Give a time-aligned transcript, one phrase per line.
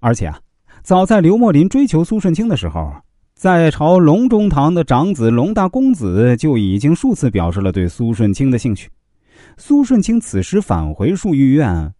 [0.00, 0.40] 而且啊，
[0.82, 2.92] 早在刘墨林追求苏顺清的时候，
[3.34, 8.90] 在朝隆中堂的长子隆大公子就已经数次表示了对苏顺清的兴趣。
[9.56, 11.92] 苏顺清此时返回漱玉院，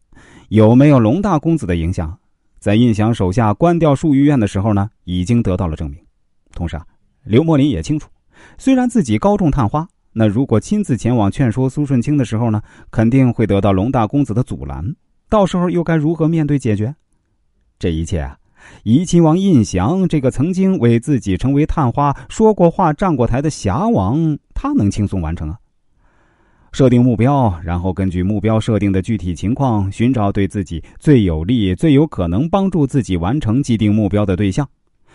[0.49, 2.19] 有没有龙大公子的影响？
[2.59, 5.99] 在胤祥手下关掉漱玉院的时候呢，已经得到了证明。
[6.53, 6.85] 同时啊，
[7.25, 8.09] 刘墨林也清楚，
[8.59, 12.61] 虽然自己高中探花，那如果亲自前往劝说苏顺清的时候呢，
[12.91, 14.85] 肯定会得到龙大公子的阻拦。
[15.31, 16.95] 到时候又该如何面对解决？
[17.81, 18.37] 这一切啊，
[18.85, 25.59] 怡亲王胤祥这个曾经为自己成为探花说过话、站过台的侠王，他能轻松完成啊？
[26.73, 34.69] 设定目标，然后根据目标设定的具体情况，寻找对自己最有利、最有可能帮助自己完成既定目标的对象，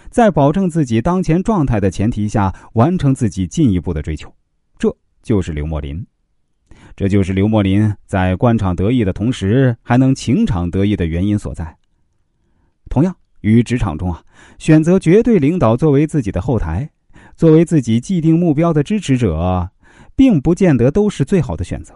[0.10, 4.34] 在保证自己当前状态的前提下，完成自己进一步的追求。
[4.80, 4.92] 这
[5.22, 6.04] 就是刘墨林，
[6.96, 11.78] 这就是刘墨林在官场得意的同时，还能情场得意的原因所在。
[12.90, 14.22] 同样，于职场中啊，
[14.58, 16.90] 选择绝对领导作为自己的后台，
[17.36, 19.70] 作为自己既定目标的支持者。
[20.16, 21.94] 并不见得都是最好的选择。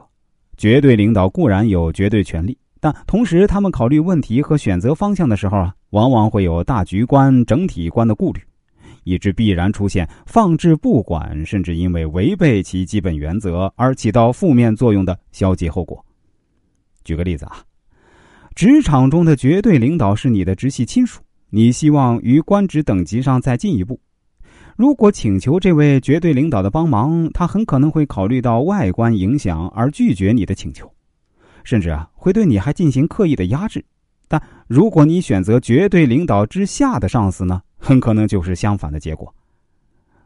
[0.58, 8.42] 绝对领导固然有绝对权力，但同时他们考虑问题和选择方向的时候啊，往往会有大局观、整体观的顾虑，
[9.06, 16.04] 以致必然出现放置不管，甚至因为违背其基本原则而起到负面作用的消极后果。
[17.06, 17.64] 举个例子啊，
[18.60, 23.98] 职场中的绝对领导是你的直系亲属，你希望于官职等级上再进一步。
[24.76, 30.92] 如果请求这位绝对领导的帮忙，他很可能会考虑到外观影响而拒绝你的请求，
[31.64, 33.82] 甚至啊会对你还进行刻意的压制。
[34.28, 39.34] 但如果你选择绝对领导之下的上司呢，很可能就是相反的结果。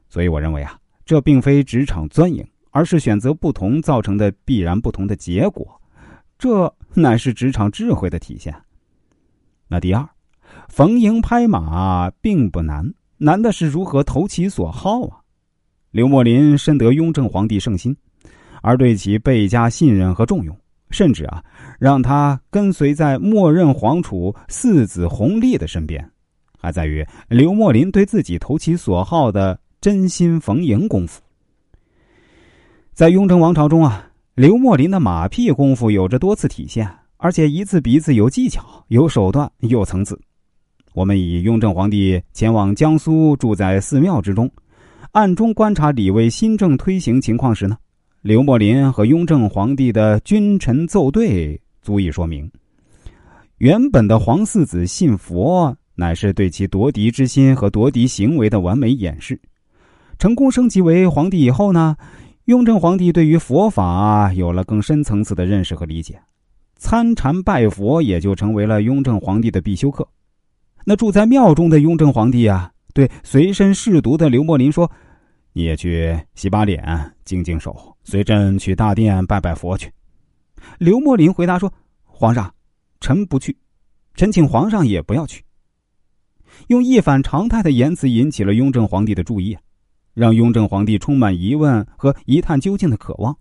[0.09, 5.79] 所以我认为啊，这并非职场钻营，而是选择不同造成的必然不同的结果，
[6.39, 8.53] 这乃是职场智慧的体现。
[9.67, 10.07] 那第二，
[10.67, 12.93] 逢迎拍马并不难。
[13.17, 15.17] 难的是如何投其所好啊！
[15.91, 17.95] 刘墨林深得雍正皇帝圣心，
[18.61, 20.57] 而对其倍加信任和重用，
[20.89, 21.41] 甚至啊，
[21.79, 26.11] 让他跟随在默认皇储四子弘历的身边，
[26.59, 31.21] 还在于刘墨林对自己投其所好的真心逢迎功夫。
[32.91, 34.05] 在雍正王朝中啊，
[34.35, 40.19] 刘墨林的马屁功夫有着多次体现，而且一次比一次有技巧、有手段、有层次。
[40.95, 44.49] 我们以雍正皇帝前往江苏住在寺庙之中，
[45.11, 47.77] 暗中观察李卫新政推行情况时呢，
[48.23, 52.49] 刘墨林和雍正皇帝的君臣奏对，足以说明，
[53.59, 59.39] 原本的皇四子信佛，乃是对其夺嫡之心和夺嫡行为的完美掩饰。
[60.17, 61.95] 成功升级为皇帝以后呢，
[62.45, 66.21] 雍正皇帝对于佛法有了更深层次的认识和理解，
[66.75, 70.05] 参禅拜佛也就成为了雍正皇帝的必修课。
[70.83, 74.91] 那住在庙中的雍正皇帝啊，对随身侍读的刘墨林说
[75.53, 76.83] ：“你也去洗把脸，
[77.23, 79.89] 净净手，随朕去大殿拜拜佛去。”
[80.79, 81.71] 刘墨林回答说
[82.03, 82.53] ：“皇上，
[82.99, 83.55] 臣不去，
[84.15, 85.41] 臣请皇上也不要去。”
[86.67, 89.57] 用一反常态的言辞引起了雍正皇帝的注意，
[90.13, 93.37] 让雍正皇帝充满疑问和一探究竟的渴望，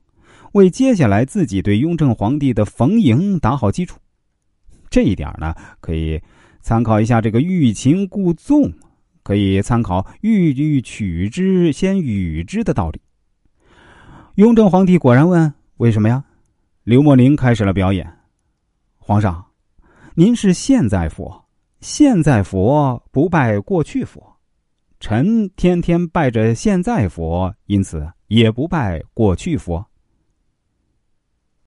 [0.53, 3.99] 为接下来自己对雍正皇帝的逢迎打好基础。
[4.91, 6.21] 这一点呢，可以。
[6.65, 8.73] 参考一下这个欲擒故纵，
[9.25, 13.01] 可以参考欲欲取之先予之的道理。
[14.37, 16.23] 雍正皇帝果然问：“为什么呀？”
[16.85, 18.09] 刘墨林开始了表演
[18.97, 19.45] ：“皇上，
[20.15, 21.45] 您是现在佛，
[21.81, 24.32] 现在佛不拜过去佛，
[25.03, 29.85] 臣天天拜着现在佛，因此也不拜过去佛。”